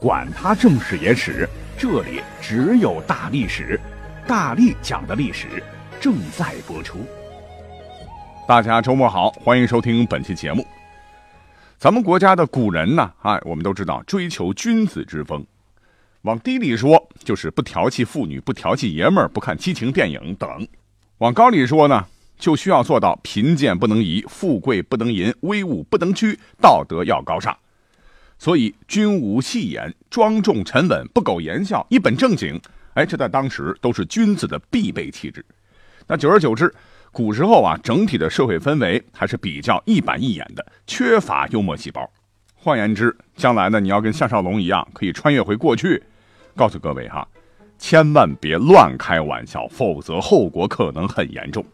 [0.00, 1.48] 管他正史野史。
[1.78, 3.78] 这里只有大历史，
[4.26, 5.62] 大力讲的历史
[6.00, 6.98] 正在播出。
[8.48, 10.66] 大家周末好，欢迎收听本期节目。
[11.76, 15.44] 咱们国家的古人呢，哎，我们都知道追求君子之风，
[16.22, 20.48] 往低里说就是不调戏妇女，不调戏爷们儿，不看激情电影等；
[21.18, 22.06] 往高里说呢，
[22.38, 27.54] 就需要做到贫贱不能移，富贵不能淫，威武不能屈，道德要高尚。
[28.38, 32.60] 所以，君无戏言，庄重沉稳，不苟言笑，一本正经。
[32.94, 35.44] 哎，这在当时都是君子的必备气质。
[36.06, 36.72] 那久而久之，
[37.10, 42.10] 古时候啊，整体的社会氛围还是比较一板一眼的，缺乏幽默细胞。
[42.54, 46.02] 换言之，将来呢，你要跟项少龙一样，可以穿越回过去。
[46.54, 47.26] 告诉各位哈，
[47.78, 51.64] 千万别乱开玩笑，否则后果可能很严重。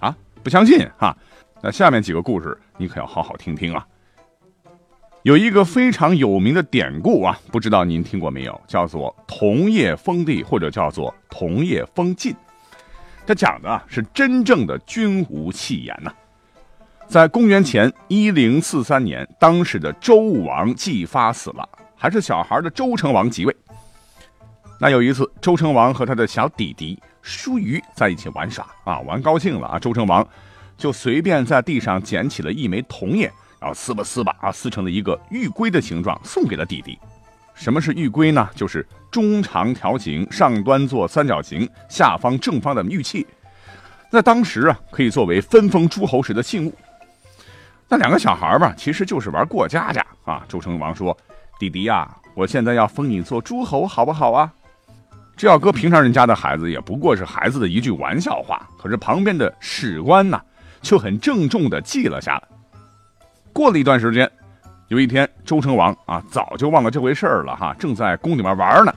[0.00, 1.16] 啊，不相信哈？
[1.62, 3.86] 那下面几个故事你可要好好听听啊。
[5.26, 8.60] 有一个非常有名的典故啊，不知道您听过没有？
[8.68, 12.32] 叫做“桐叶封地”或者叫做“桐叶封晋”。
[13.26, 16.12] 它讲的是真正的君无戏言呐。
[17.08, 23.56] 在公元前一零四三年，当时的周武王姬发死了，还是小孩的周成王即位。
[24.78, 30.24] 那有一次，周成王和他的小弟弟叔虞在一起玩耍啊，玩高兴了啊，周成王
[30.78, 33.28] 就随便在地上捡起了一枚桐叶。
[33.60, 36.98] 然后撕吧撕吧啊，撕成了一个玉龟的形状，送给了弟弟。
[37.54, 38.48] 什么是玉龟呢？
[38.54, 43.26] 就是中长条形，上端做三角形，下方正方的玉器。
[44.10, 46.74] 那当时啊，可以作为分封诸侯时的信物。
[47.88, 50.44] 那两个小孩吧，其实就是玩过家家啊。
[50.48, 51.16] 周成王说
[51.58, 54.52] ：“弟弟呀，我现在要封你做诸侯，好不好啊？”
[55.36, 58.68] 这要搁平常人家的孩子，也不过是孩子的一句玩笑话。
[58.78, 60.40] 可是旁边的史官呢，
[60.82, 62.42] 却很郑重地记了下来。
[63.56, 64.30] 过了一段时间，
[64.88, 68.94] 有一天，周成王啊，早就忘了这回事儿了哈，正在宫里面玩呢。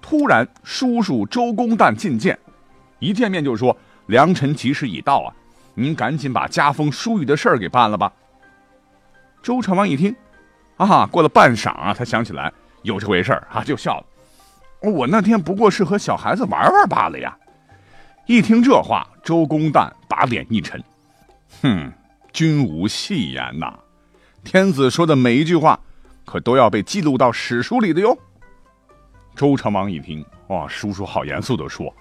[0.00, 2.36] 突然，叔叔周公旦觐见，
[2.98, 3.76] 一见面就说
[4.06, 5.32] ：“良辰吉时已到啊，
[5.74, 8.12] 您赶紧把加封叔虞的事儿给办了吧。”
[9.40, 10.12] 周成王一听，
[10.78, 12.52] 啊，过了半晌啊，他想起来
[12.82, 14.06] 有这回事儿啊，就笑了
[14.90, 17.38] ：“我那天不过是和小孩子玩玩罢了呀。”
[18.26, 20.82] 一听这话，周公旦把脸一沉，
[21.62, 21.92] 哼，
[22.32, 23.72] 君无戏言呐。
[24.44, 25.78] 天子说的每一句话，
[26.24, 28.16] 可都要被记录到史书里的哟。
[29.34, 31.94] 周成王一听，哇，叔叔好严肃的说：“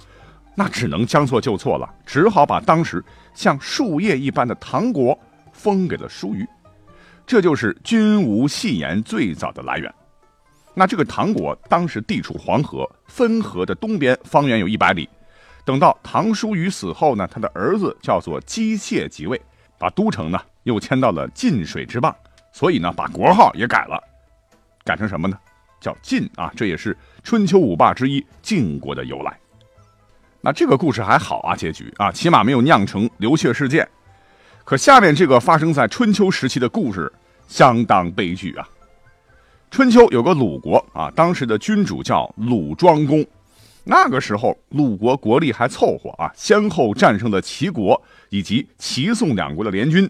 [0.55, 3.03] 那只能将错就错了，只好把当时
[3.33, 5.17] 像树叶一般的唐国
[5.53, 6.45] 封给了叔虞。
[7.25, 9.93] 这就是君无戏言最早的来源。
[10.73, 15.07] 那这个唐国当时地处黄河汾河的东边，方圆有一百里。
[15.63, 19.39] 等到唐叔虞死后呢，他的儿子叫做姬妾即位，
[19.77, 22.13] 把都城呢又迁到了晋水之傍。”
[22.51, 24.01] 所以呢，把国号也改了，
[24.83, 25.37] 改成什么呢？
[25.79, 29.35] 叫晋啊，这也是春秋五霸之一晋国的由来。
[30.41, 33.87] 那这个故事还好啊，结局啊，起码没有酿成流血事件。
[34.63, 37.11] 可下面这个发生在春秋时期的故事
[37.47, 38.67] 相当悲剧啊。
[39.71, 43.25] 春秋有个鲁国啊，当时的君主叫鲁庄公。
[43.83, 50.07] 那个时候鲁国国力还凑合啊，先后战胜了齐国以及齐宋两国的联军。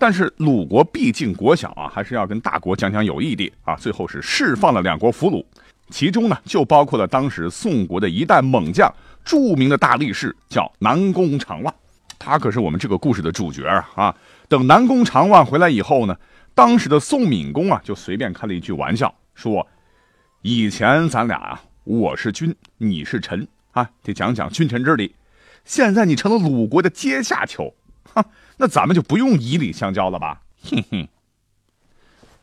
[0.00, 3.74] 但是鲁国毕竟国小啊，还是要跟大国讲讲友谊的啊。
[3.74, 5.44] 最后是释放了两国俘虏，
[5.90, 8.88] 其中呢就包括了当时宋国的一代猛将，
[9.24, 11.74] 著名的大力士叫南宫长万，
[12.16, 14.16] 他可是我们这个故事的主角啊啊！
[14.48, 16.16] 等南宫长万回来以后呢，
[16.54, 19.66] 当时的宋闵公啊就随便开了一句玩笑，说
[20.42, 25.16] ：“以前咱俩啊，我是君，你是臣啊，得讲讲君臣之礼。
[25.64, 27.74] 现在你成了鲁国的阶下囚。”
[28.58, 30.42] 那咱们就不用以礼相交了吧？
[30.64, 31.08] 哼哼，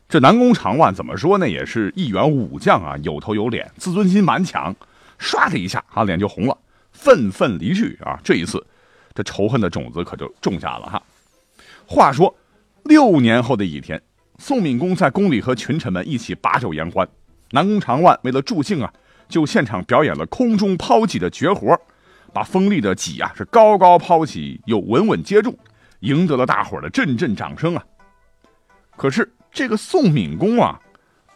[0.07, 1.49] 这南宫长万怎么说呢？
[1.49, 4.75] 也是一员武将啊，有头有脸，自尊心蛮强。
[5.19, 6.57] 唰的一下啊，脸就红了，
[6.91, 8.19] 愤愤离去啊。
[8.23, 8.65] 这一次，
[9.13, 11.01] 这仇恨的种子可就种下了哈。
[11.85, 12.35] 话说
[12.83, 14.01] 六年后的一天，
[14.37, 17.07] 宋敏公在宫里和群臣们一起把酒言欢，
[17.51, 18.93] 南宫长万为了助兴啊，
[19.29, 21.79] 就现场表演了空中抛戟的绝活。
[22.35, 25.57] 把锋利的戟啊是高高抛起，又稳稳接住，
[26.01, 27.85] 赢得了大伙的阵阵掌声啊！
[28.97, 30.77] 可是这个宋敏公啊，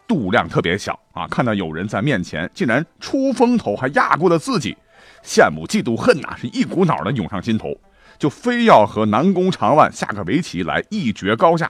[0.06, 4.76] 度量特别小啊，看到有人在面前竟然出风头，还压过了自己，
[5.24, 7.74] 羡慕嫉妒恨呐，是一股脑的涌上心头，
[8.18, 11.66] 就非要和南宫长万下个围棋来一决高下，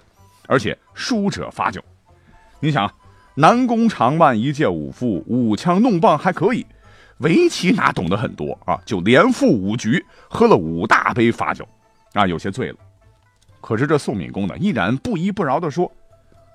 [0.49, 1.81] 而且输者罚酒。
[2.59, 2.93] 你想，
[3.37, 6.67] 南宫长万一介武夫，舞枪弄棒还可以，
[7.21, 8.79] 围棋哪懂得很多啊？
[8.85, 11.67] 就连负五局，喝了五大杯罚酒，
[12.15, 12.77] 啊，有些醉了。
[13.61, 15.91] 可是这宋敏公呢，依然不依不饶地说：“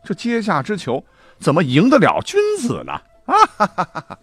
[0.04, 1.04] 这阶下之囚，
[1.40, 2.94] 怎么赢得了君子呢？”
[3.26, 4.20] 啊哈哈哈哈！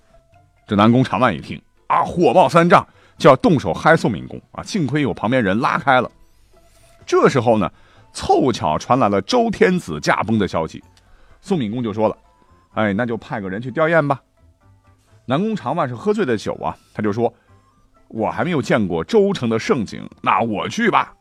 [0.66, 2.84] 这南宫长万一听啊，火冒三丈，
[3.16, 4.62] 就要动手嗨宋敏公啊。
[4.64, 6.10] 幸亏有旁边人拉开了。
[7.06, 7.70] 这时候呢，
[8.12, 10.82] 凑巧传来了周天子驾崩的消息。
[11.40, 12.16] 宋敏公就说了
[12.74, 14.20] ：“哎，那就派个人去吊唁吧。”
[15.26, 17.32] 南宫长万是喝醉的酒啊，他就说
[18.08, 21.14] ：“我还没有见过周城的盛景，那我去吧。”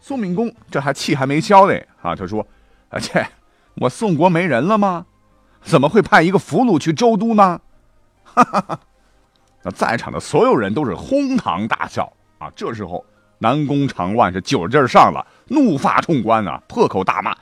[0.00, 2.46] 宋敏公这还气还没消嘞啊，他说
[2.90, 3.26] ：“啊切，
[3.76, 5.06] 我宋国没人了吗？
[5.62, 7.60] 怎么会派一个俘虏去周都呢？”
[8.22, 8.80] 哈哈哈！
[9.62, 12.50] 那在场的所有人都是哄堂大笑啊。
[12.54, 13.04] 这时候，
[13.38, 17.34] 南宫长万是酒劲儿上了，怒发冲冠啊，破口大骂。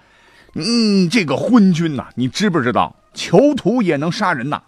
[0.54, 4.62] 嗯，这个昏君呐，你知不知道囚徒也能杀人呐？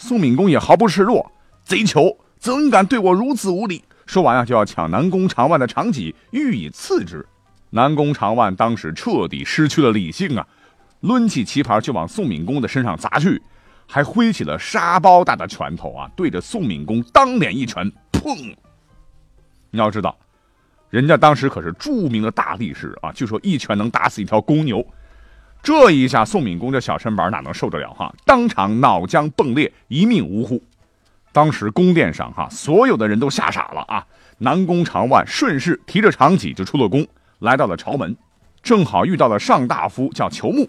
[0.00, 1.28] 宋敏公也毫不示弱，
[1.64, 3.82] 贼囚怎敢对我如此无礼？
[4.06, 7.26] 说完啊，就要抢南宫长万的长戟予以刺之。
[7.70, 10.46] 南宫长万当时彻底失去了理性啊，
[11.00, 13.42] 抡起棋盘就往宋敏公的身上砸去，
[13.88, 18.54] 还挥起了沙包大的拳头啊，对着宋敏公当脸一拳，砰！
[19.72, 20.16] 你要知道。
[20.90, 24.86] 人家当时可是著名的大力士啊，据说一拳能打死一条公牛。
[25.68, 28.10] 这一下，宋敏公这小身板哪能受得了哈？
[28.24, 30.62] 当场脑浆迸裂，一命呜呼。
[31.30, 34.06] 当时宫殿上哈，所有的人都吓傻了啊！
[34.38, 37.06] 南宫长万顺势提着长戟就出了宫，
[37.40, 38.16] 来到了朝门，
[38.62, 40.66] 正好遇到了上大夫叫裘木。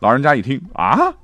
[0.00, 1.14] 老人家一听啊，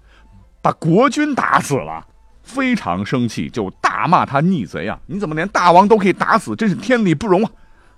[0.63, 2.07] 把国君打死了，
[2.43, 4.99] 非常生气，就大骂他逆贼啊！
[5.05, 6.57] 你怎么连大王都可以打死？
[6.57, 7.51] 真是天理不容啊！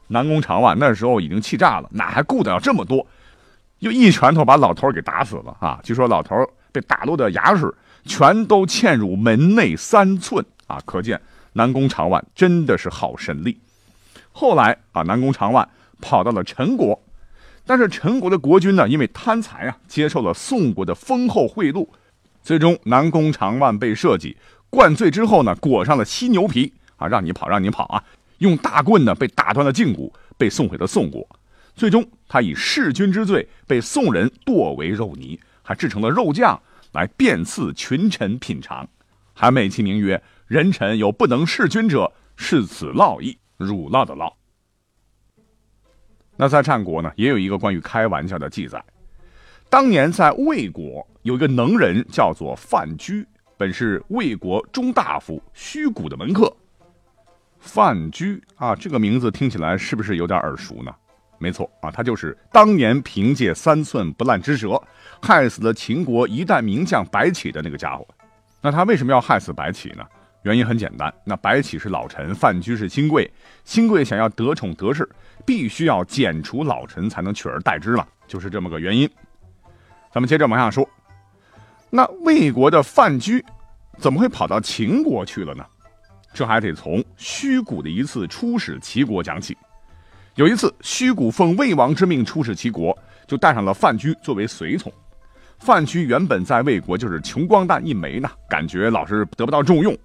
[0.09, 3.07] 南宫长万那时候已经气炸了，哪还顾得了这么多？
[3.81, 5.81] 又一拳头把老头给打死了啊！
[5.83, 6.37] 据说老头
[6.71, 7.75] 被打落的牙齿
[8.05, 10.81] 全都嵌入门内三寸啊！
[10.85, 11.21] 可见
[11.55, 13.59] 南宫长万真的是好神力。
[14.33, 15.69] 后来啊，南宫长万
[16.01, 17.03] 跑到了陈国，
[17.67, 21.89] 但是陈国的国君呢，因为贪财啊，接受了宋国的丰厚贿赂，
[22.43, 24.37] 最终南宫长万被设计
[24.69, 28.05] 灌醉之后呢，裹上了犀牛皮啊，让你跑，让你跑啊！
[28.39, 31.27] 用大棍呢，被打断了胫骨，被送回了宋国。
[31.75, 36.61] 最终，他以弑君之罪被宋人剁为肉泥，还制成了肉酱
[36.93, 38.89] 来遍赐群臣品尝，
[39.33, 44.33] 还美其名曰“人臣有不能弑君者，是此烙意”，辱烙的烙。
[46.37, 48.83] 那在战国呢，也有一个关于开玩笑的记载。
[49.69, 53.25] 当年在魏国有一个能人，叫做范雎，
[53.57, 56.55] 本是魏国中大夫虚谷的门客。
[57.59, 60.95] 范雎啊，这个名字听起来是不是有点耳熟呢？
[61.43, 64.81] 没错啊，他就是当年凭借三寸不烂之舌，
[65.23, 68.07] 害死了秦国一代名将白起的那个家伙。
[68.61, 70.05] 那他为什么要害死白起呢？
[70.43, 73.31] 原因很简单，那白起是老臣，范雎是新贵，
[73.65, 75.09] 新贵想要得宠得势，
[75.47, 79.11] 必须要剪除老臣才能取而代之了，就是这么个原因。
[80.13, 80.87] 咱们接着往下说，
[81.89, 83.43] 那魏国的范雎
[83.97, 85.65] 怎么会跑到秦国去了呢？
[86.35, 89.57] 这还得从虚谷的一次出使齐国讲起。
[90.37, 92.97] 有一次，虚谷奉魏王之命出使齐国，
[93.27, 94.91] 就带上了范雎作为随从。
[95.59, 99.97] 范雎原本在魏国就是穷光蛋一枚呢，感觉老是得不到重用。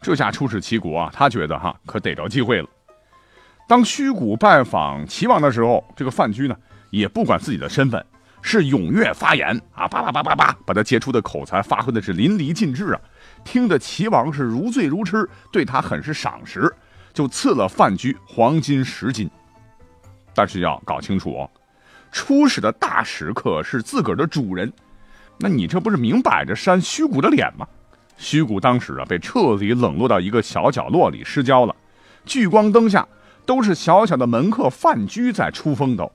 [0.00, 2.68] 这下出使齐国啊，他觉得哈可逮着机会了。
[3.66, 6.56] 当虚谷拜访齐王的时候，这个范雎呢
[6.90, 8.02] 也不管自己的身份，
[8.42, 13.00] 是踊跃发言啊，叭叭叭叭叭，把他杰出的口才发挥的是淋漓尽致啊。
[13.44, 16.72] 听得齐王是如醉如痴，对他很是赏识，
[17.12, 19.28] 就赐了范雎黄金十斤。
[20.34, 21.48] 但是要搞清楚，
[22.10, 24.72] 出使的大使可是自个儿的主人，
[25.38, 27.66] 那你这不是明摆着扇虚谷的脸吗？
[28.16, 31.74] 虚谷当时啊被彻底冷落到一个小角落里失焦了，
[32.24, 33.06] 聚光灯下
[33.44, 36.10] 都是小小的门客范雎在出风头，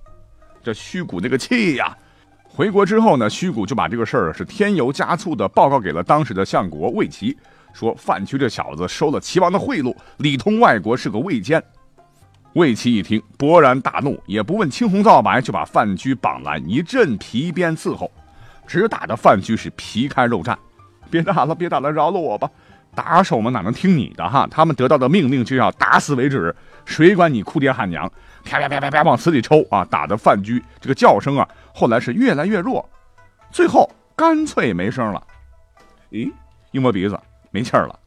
[0.64, 1.98] 这虚谷那个气呀！
[2.44, 7.38] 回国之后呢，虚谷就把这个事儿是添油加醋的报告给了当时的相国魏齐，
[7.74, 11.64] 说范雎这小子收了齐王的贿赂，里通外国，是个魏奸。
[12.54, 18.12] 魏齐一听，勃然大怒，也不问青红皂白，就把范雎绑来，一阵皮鞭伺候，
[18.66, 20.56] 只打的范雎是皮开肉绽。
[21.12, 22.50] 别打了，别打了，饶了我吧！
[22.96, 24.48] 打手们哪能听你的哈？
[24.50, 26.54] 他们得到的命令就要打死为止，
[26.86, 28.12] 谁管你哭爹喊娘？
[28.44, 29.86] 啪啪啪啪啪往死里抽啊！
[29.86, 32.88] 打的范雎这个叫声啊，后来是越来越弱，
[33.52, 35.22] 最后干脆没声了。
[36.12, 36.32] 咦，
[36.72, 37.18] 一摸鼻子，
[37.52, 37.98] 没气儿了。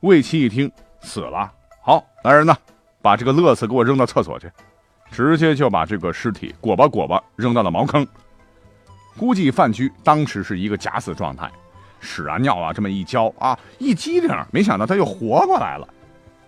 [0.00, 0.70] 魏齐一听，
[1.00, 1.52] 死了。
[1.82, 2.56] 好，来人呐，
[3.06, 4.50] 把这个乐死给我扔到厕所去。
[5.12, 8.04] 直接就把这个尸体裹吧裹吧扔到了茅坑。
[9.16, 11.48] 估计范雎当时是一个假死状态，
[12.00, 15.86] 屎啊尿啊这么一浇啊，一激灵，没想到他又活过来了。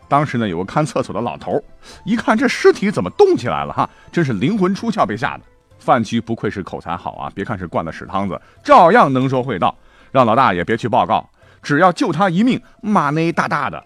[0.09, 1.63] 当时呢，有个看厕所的老头，
[2.05, 5.45] 一看这尸体怎么动起来了哈，真是灵魂出窍，被吓的。
[5.79, 9.73] 范雎不愧是口才好啊，别看是灌了屎汤子，照样能说会道，
[10.11, 11.25] 让老大爷别去报告，
[11.63, 13.83] 只要救他一命，骂那大大的。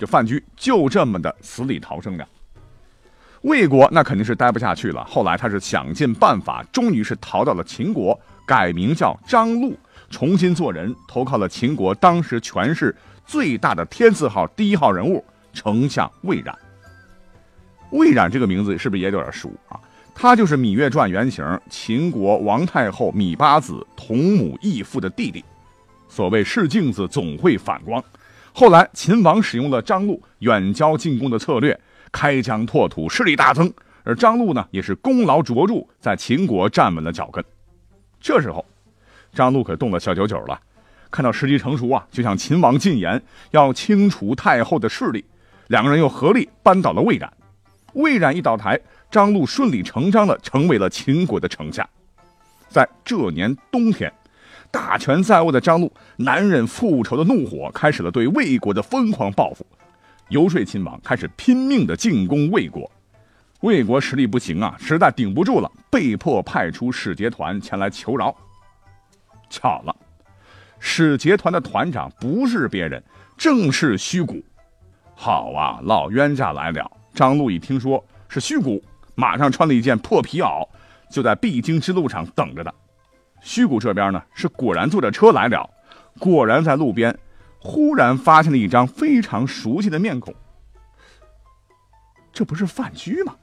[0.00, 2.26] 这范雎就这么的死里逃生的。
[3.42, 9.78] 魏国那肯定是待不下去了，后来他是想尽办法，终于是逃到了秦国，改名叫张禄，
[10.08, 16.58] 重新做人，投靠了秦国当时权势最大的天字号第一号人物丞相魏冉。
[17.90, 19.78] 魏冉这个名字是不是也有点熟啊？
[20.14, 25.44] 他就是《芈月传》原型，秦国王太后芈八子同母异父的弟弟。
[26.08, 28.02] 所谓是镜子总会反光，
[28.52, 31.78] 后来秦王使用了张禄远交近攻的策略。
[32.12, 37.44] 开疆拓土，势力大增，而张禄呢，也是功劳卓著，在秦国站稳了脚跟。
[38.20, 38.66] 这时候，
[39.32, 40.60] 张禄可动了小九九了，
[41.08, 45.24] 看到时机成熟啊，就向秦王进言，要清除太后的势力。
[45.68, 47.32] 两个人又合力扳倒了魏冉。
[47.92, 51.88] 魏冉一倒台，张禄顺理成章的成为了秦国的丞相。
[52.68, 54.12] 在这年冬天，
[54.70, 59.66] 大权在握的张禄难忍复仇的怒火，开始了对魏国的疯狂报复。
[60.28, 62.90] 游说秦王开始拼命的进攻魏国，
[63.62, 68.34] 魏国实力不行啊，实在顶不住了，被迫派出使节团前来求饶。
[69.48, 69.96] 巧了，
[70.78, 73.02] 使节团的团长不是别人，
[73.36, 74.40] 正是虚谷。
[75.16, 76.88] 好啊，老冤家来了！
[77.12, 78.80] 张禄一听说是虚谷，
[79.16, 80.64] 马上穿了一件破皮袄，
[81.10, 82.72] 就在必经之路上等着他。
[83.40, 85.68] 虚谷这边呢，是果然坐着车来了，
[86.18, 87.18] 果然在路边。
[87.62, 90.34] 忽然发现了一张非常熟悉的面孔，
[92.32, 93.36] 这不是范雎吗？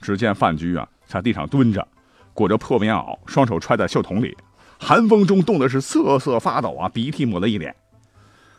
[0.00, 1.84] 只见范雎啊，在地上蹲着，
[2.32, 4.36] 裹着破棉袄，双手揣在袖筒里，
[4.78, 7.74] 寒风中冻的是瑟瑟发抖啊，鼻涕抹了一脸。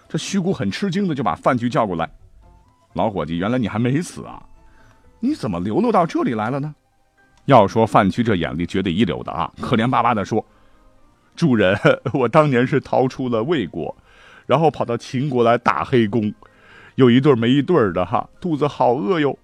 [0.09, 2.11] 这虚谷很吃惊的就把范雎叫过来
[2.91, 4.43] ：“老伙计，原来你还没死啊？
[5.21, 6.75] 你怎么流落到这里来了呢？”
[7.51, 10.43] 要说范雎这眼力绝对一流的啊，可怜巴巴的说
[11.35, 11.77] ：“主人，
[12.13, 13.95] 我当年是逃出了魏国。”
[14.47, 16.33] 然后跑到秦国来打黑工，
[16.95, 19.37] 有一对没一对的哈，肚子好饿哟。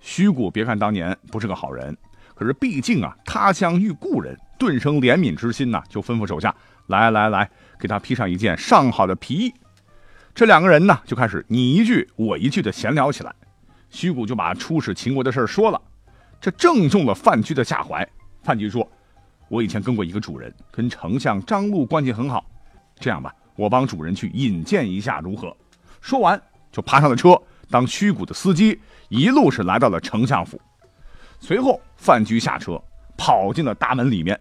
[0.00, 1.96] 虚谷别看当年不是个好人，
[2.34, 6.54] 可是毕竟啊，他乡遇故人，顿生怜悯之心呐，就吩咐手下
[6.88, 9.54] 来来来，给他披上一件上好的皮衣。
[10.34, 13.34] 这两个人呢，就开始你一句我一句的闲聊起来。
[13.88, 15.80] 虚谷就把出使秦国的事说了，
[16.40, 18.08] 这正中了范雎的下怀。
[18.42, 18.88] 范雎说
[19.48, 22.44] ：“我以前跟过一个主人，跟丞相张禄关系很好。
[22.98, 25.56] 这样吧。”我帮主人去引荐一下，如何？
[26.02, 26.38] 说完
[26.70, 27.40] 就爬上了车，
[27.70, 28.78] 当虚谷的司机，
[29.08, 30.60] 一路是来到了丞相府。
[31.40, 32.78] 随后范雎下车，
[33.16, 34.38] 跑进了大门里面。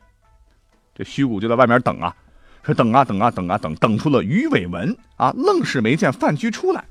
[0.94, 2.14] 这虚谷就在外面等啊，
[2.62, 6.84] 说等啊等啊等啊等，等出了鱼尾纹啊，愣是没见范雎出来。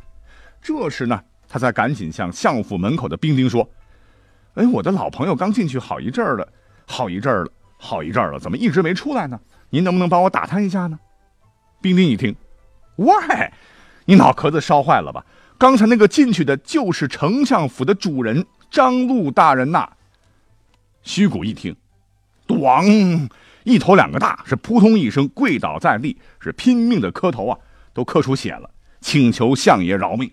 [0.63, 3.69] 这时呢，他才赶紧向相府门口的兵丁说
[4.55, 6.49] ：“哎，我的老朋友刚进去好一阵儿了，
[6.87, 9.39] 好一阵儿了，好一阵儿了，怎么一直没出来呢？
[9.71, 10.99] 您能不能帮我打探一下呢？”
[11.83, 12.35] 冰丁一听，
[12.97, 13.13] 喂，
[14.05, 15.25] 你脑壳子烧坏了吧？
[15.59, 19.91] 刚才那个进去的就是丞相府的主人张禄大人呐。
[21.03, 21.77] 虚谷一听，
[22.47, 23.29] 咣，
[23.65, 27.59] 一头两个大，是扑通一声跪倒在地，是拼命的磕头啊，
[27.93, 28.71] 都磕出血了，
[29.01, 30.31] 请求相爷饶命。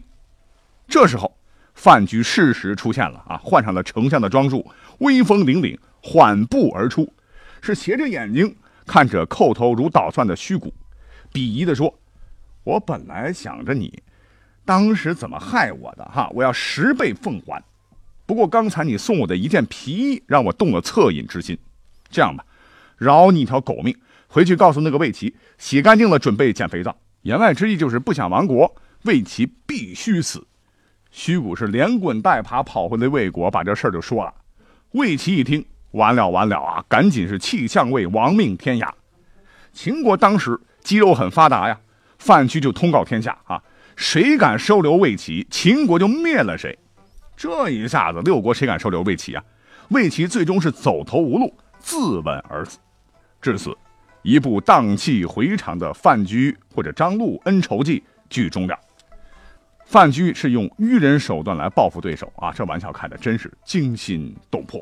[0.87, 1.35] 这时候，
[1.73, 7.11] 范雎适时出现了啊，换上了丞相的装束，威风凛凛，缓步而出，
[7.61, 10.73] 是斜着眼睛看着叩头如捣蒜的虚谷。
[11.33, 11.97] 鄙夷地说
[12.63, 14.03] ：“我本来想着你，
[14.65, 17.63] 当时怎么害我的哈，我要十倍奉还。
[18.25, 21.57] 不过刚才你送我的一件皮衣，让我动了恻隐之心。
[22.09, 22.45] 这样吧，
[22.97, 23.97] 饶你一条狗命，
[24.27, 26.95] 回去告诉那个魏齐，洗干净了准备捡肥皂。
[27.21, 30.45] 言外之意就是不想亡国，魏齐必须死。”
[31.11, 34.33] 虚谷是连滚带爬跑回了魏国，把这事儿就说了。
[34.93, 38.89] 魏齐一听，完了完了啊，赶紧是弃相位，亡命天涯。
[39.71, 40.59] 秦国当时。
[40.83, 41.79] 肌肉很发达呀，
[42.17, 43.61] 范雎就通告天下啊，
[43.95, 46.75] 谁敢收留魏齐，秦国就灭了谁。
[47.37, 49.43] 这一下子，六国谁敢收留魏齐啊？
[49.89, 52.79] 魏齐最终是走投无路，自刎而死。
[53.39, 53.77] 至此，
[54.23, 58.75] 一部荡气回肠的范雎或者张禄恩仇记剧终了。
[59.91, 64.81] 范雎是用愚人手段来报复对手啊，这玩笑开的真是惊心动魄。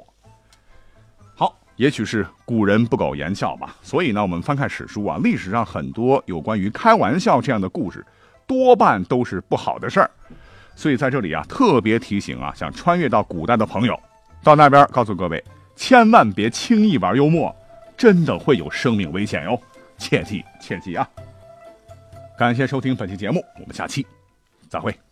[1.34, 8.06] 好，也许是古人不苟言笑吧，所以呢，我们翻看史书啊，历史上很多有关于开玩笑这样的故事，
[8.46, 10.12] 多半都是不好的事儿。
[10.76, 14.00] 所以在这里啊，特别提醒啊，想穿越到古代的朋友，
[14.44, 15.44] 到那边告诉各位，
[15.76, 17.52] 千万别轻易玩幽默，
[17.98, 19.60] 真的会有生命危险哟，
[19.98, 21.10] 切记切记啊！
[22.38, 24.06] 感谢收听本期节目，我们下期
[24.70, 25.09] 再会。